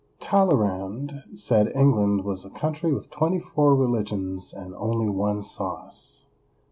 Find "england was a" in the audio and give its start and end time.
1.75-2.49